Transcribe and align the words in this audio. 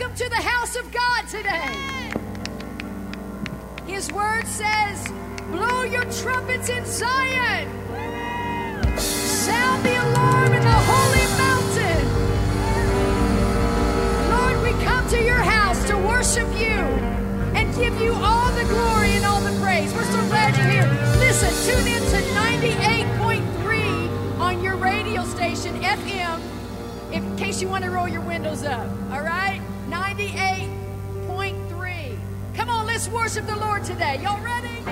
Welcome 0.00 0.16
to 0.16 0.28
the 0.30 0.36
house 0.36 0.76
of 0.76 0.90
God 0.90 1.28
today. 1.28 1.74
His 3.86 4.10
word 4.10 4.46
says, 4.46 5.06
Blow 5.50 5.82
your 5.82 6.10
trumpets 6.10 6.70
in 6.70 6.86
Zion. 6.86 7.68
Sound 8.96 9.84
the 9.84 10.02
alarm 10.02 10.54
in 10.54 10.62
the 10.62 10.80
holy 10.88 11.26
mountain. 11.36 12.06
Lord, 14.30 14.62
we 14.62 14.70
come 14.86 15.06
to 15.10 15.22
your 15.22 15.34
house 15.34 15.86
to 15.88 15.98
worship 15.98 16.48
you 16.58 16.80
and 17.54 17.74
give 17.74 18.00
you 18.00 18.14
all 18.14 18.50
the 18.52 18.64
glory 18.64 19.10
and 19.10 19.26
all 19.26 19.42
the 19.42 19.52
praise. 19.60 19.92
We're 19.92 20.04
so 20.04 20.26
glad 20.28 20.56
you're 20.56 20.66
here. 20.66 20.88
Listen, 21.18 21.52
tune 21.68 21.86
in 21.86 22.02
to 22.04 22.22
98.3 22.32 24.40
on 24.40 24.62
your 24.62 24.76
radio 24.76 25.26
station, 25.26 25.78
FM, 25.82 26.40
in 27.12 27.36
case 27.36 27.60
you 27.60 27.68
want 27.68 27.84
to 27.84 27.90
roll 27.90 28.08
your 28.08 28.22
windows 28.22 28.64
up. 28.64 28.88
All 29.12 29.20
right? 29.20 29.60
98.3. 29.90 32.18
Come 32.54 32.70
on, 32.70 32.86
let's 32.86 33.08
worship 33.08 33.46
the 33.46 33.56
Lord 33.56 33.82
today. 33.84 34.20
Y'all 34.22 34.40
ready? 34.40 34.84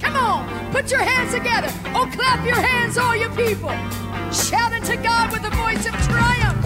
Come 0.00 0.16
on, 0.16 0.72
put 0.72 0.92
your 0.92 1.00
hands 1.00 1.34
together. 1.34 1.66
Oh, 1.86 2.08
clap 2.12 2.46
your 2.46 2.54
hands, 2.54 2.96
all 2.98 3.16
you 3.16 3.28
people. 3.30 3.74
Shouting 4.32 4.84
to 4.84 4.96
God 4.96 5.32
with 5.32 5.44
a 5.44 5.50
voice 5.56 5.84
of 5.86 5.94
triumph. 6.06 6.57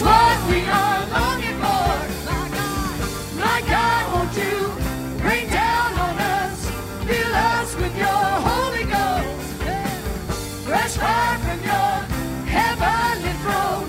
Is 0.00 0.06
what 0.06 0.48
we 0.48 0.60
are 0.66 1.06
longing 1.08 1.56
for. 1.64 1.88
God, 3.38 3.62
God, 3.68 4.02
won't 4.14 4.34
you 4.36 4.58
rain 5.28 5.46
down 5.50 5.92
on 6.06 6.18
us? 6.18 6.70
Fill 7.06 7.34
us 7.34 7.76
with 7.76 7.94
your 7.98 8.24
Holy 8.48 8.84
Ghost. 8.84 9.52
Fresh 10.66 10.94
fire 10.96 11.38
from 11.44 11.60
your 11.70 11.92
heavenly 12.56 13.34
throne 13.44 13.88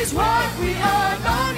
is 0.00 0.12
what 0.12 0.58
we 0.58 0.74
are 0.74 1.18
longing 1.20 1.53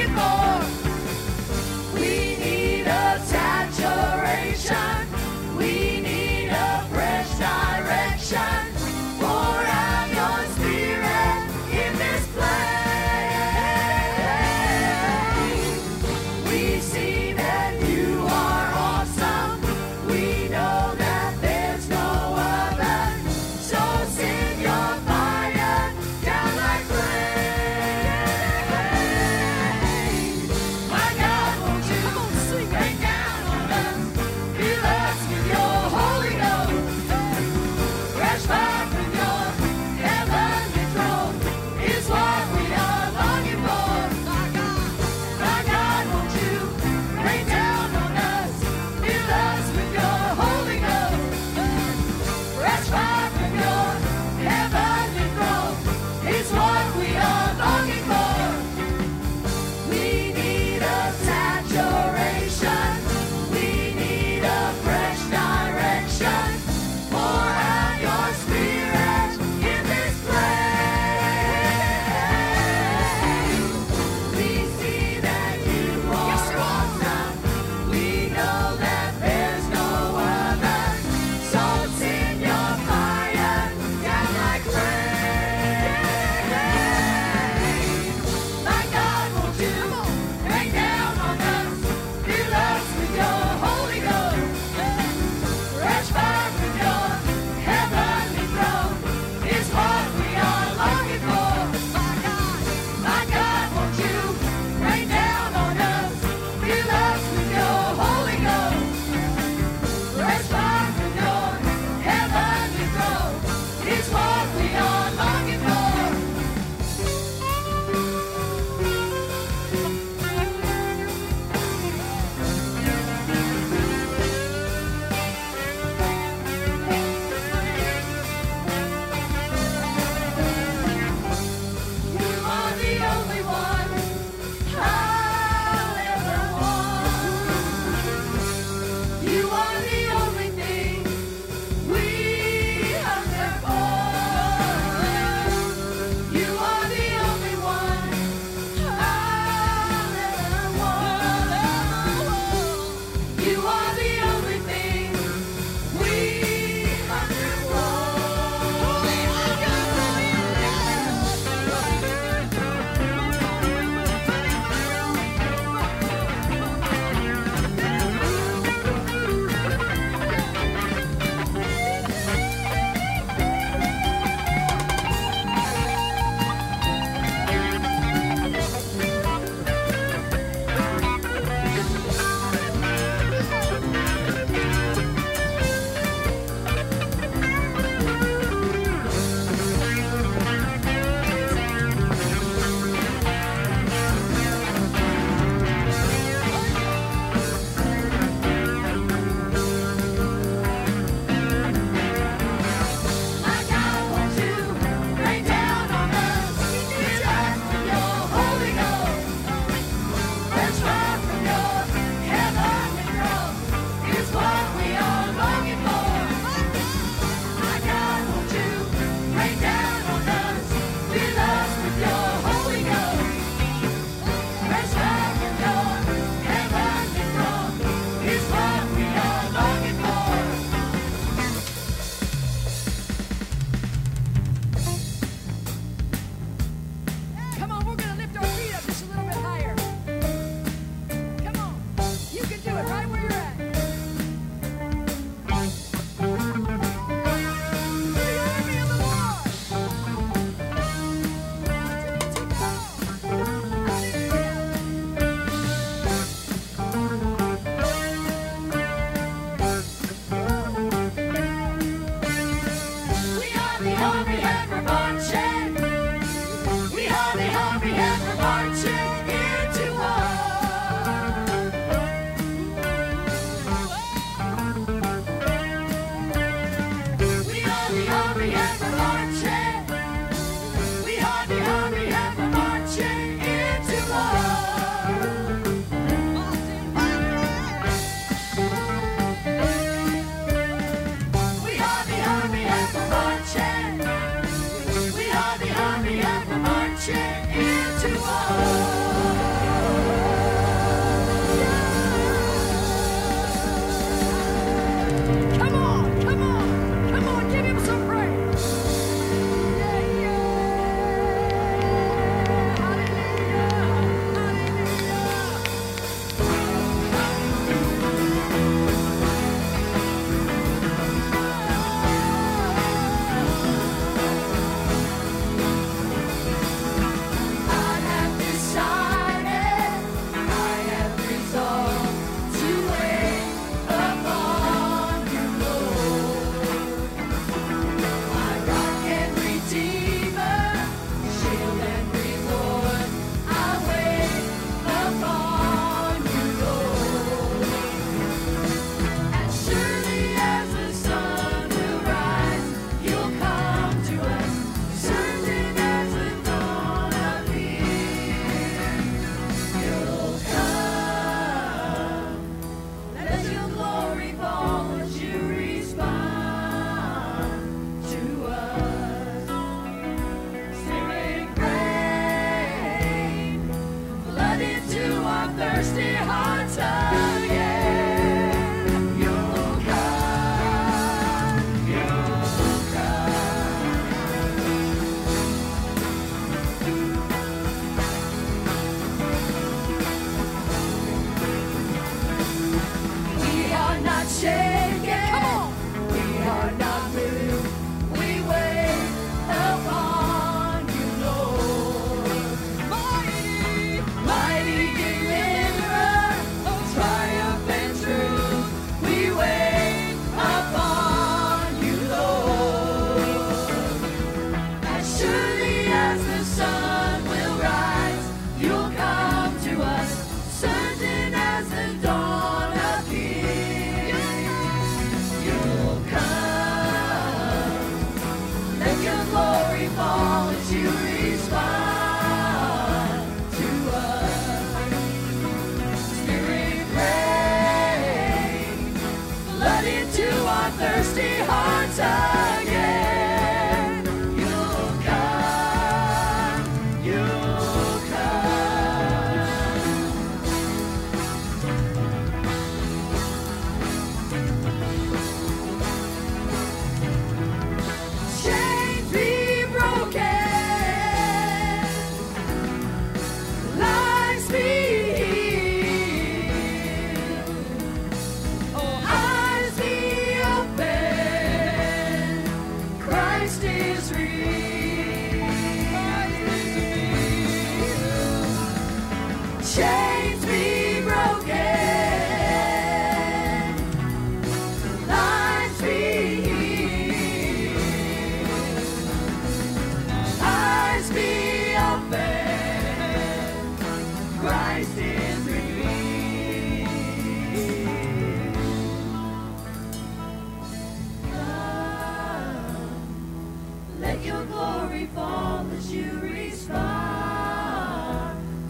Your 504.25 504.44
glory 504.46 505.06
fall 505.14 505.66
as 505.76 505.92
you 505.92 506.11
respond 506.20 506.76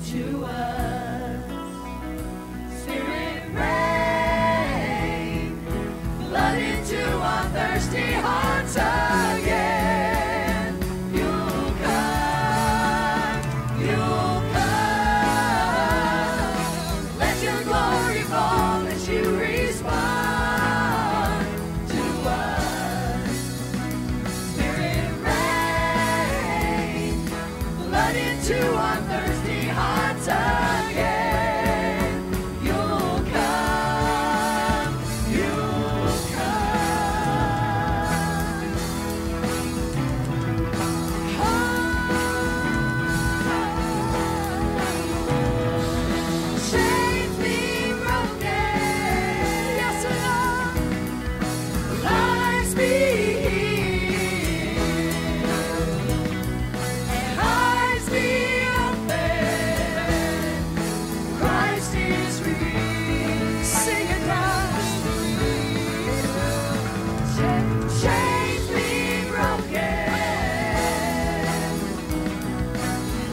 to 0.07 0.45
us. 0.45 0.96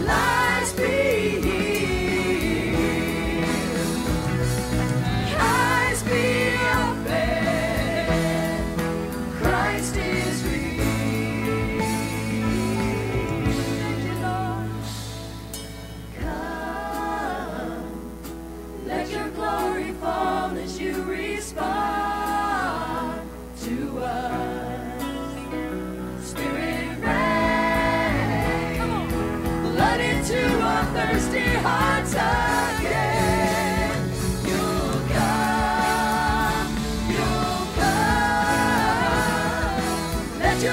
lies 0.05 0.92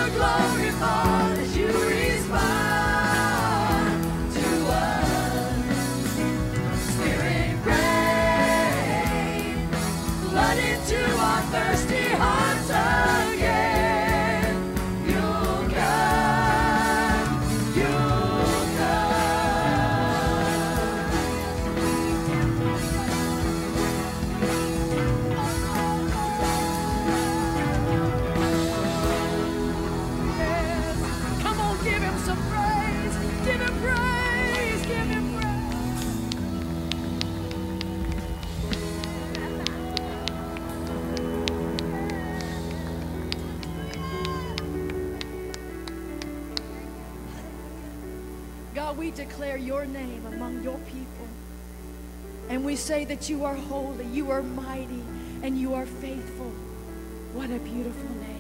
your 0.01 0.09
glory. 0.17 0.40
we 49.01 49.11
declare 49.11 49.57
your 49.57 49.87
name 49.87 50.23
among 50.27 50.63
your 50.63 50.77
people. 50.81 51.27
And 52.51 52.63
we 52.63 52.77
say 52.77 53.07
that 53.07 53.31
you 53.31 53.47
are 53.47 53.55
holy, 53.55 54.05
you 54.05 54.31
are 54.31 54.43
mighty, 54.43 55.03
and 55.43 55.59
you 55.59 55.73
are 55.73 55.87
faithful. 55.87 56.53
What 57.33 57.49
a 57.49 57.59
beautiful 57.61 58.11
name. 58.17 58.40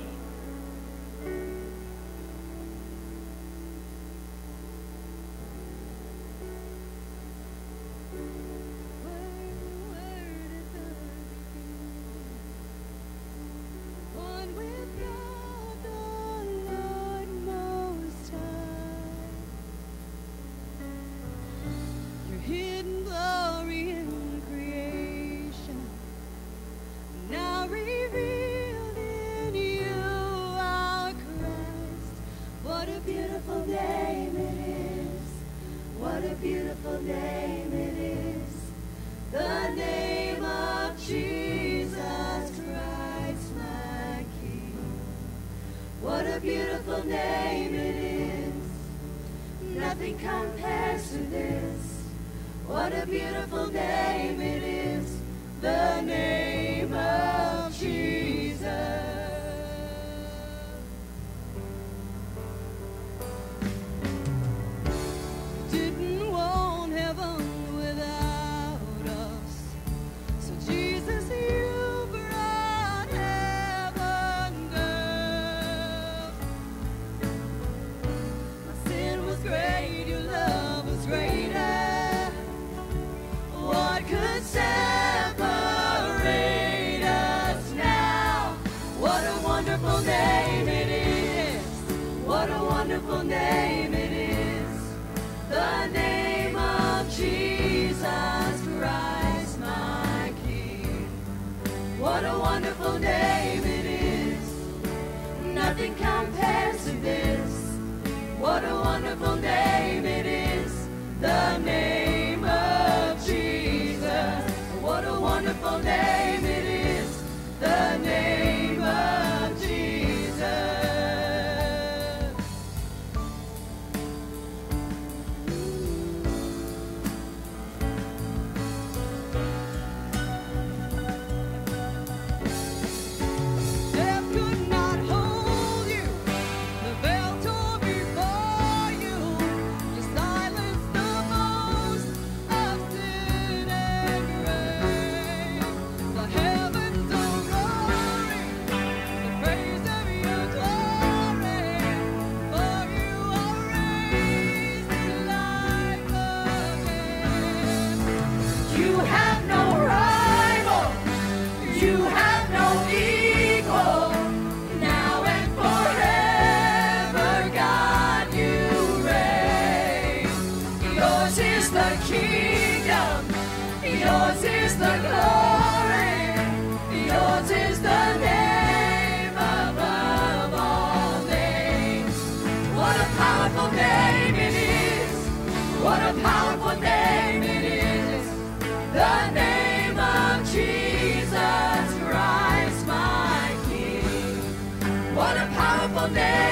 name. 196.12 196.49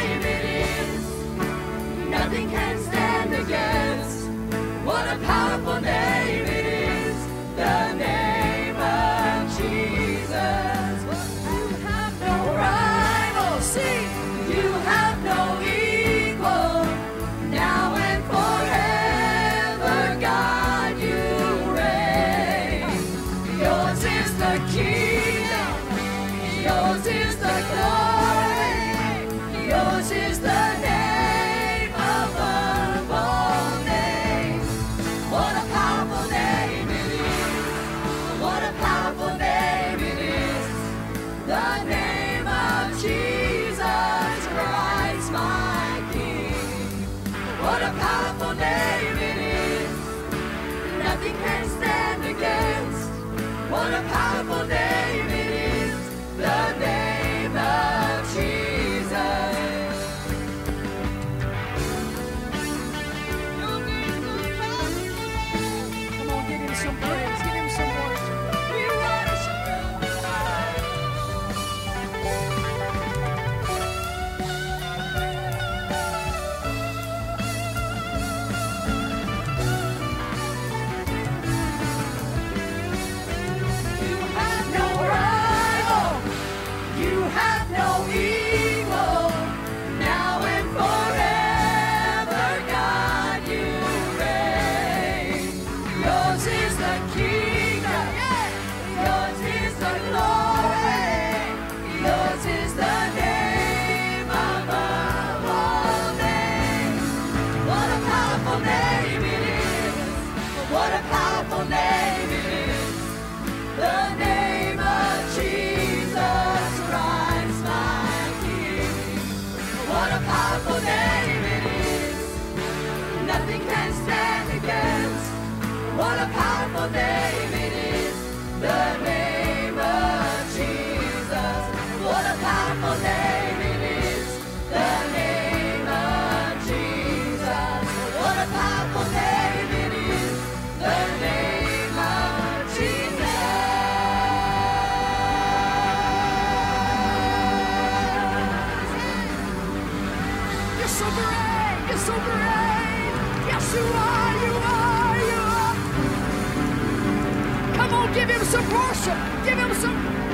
Worship. 158.72 159.18
Give 159.44 159.58
him 159.58 159.74
some. 159.74 160.27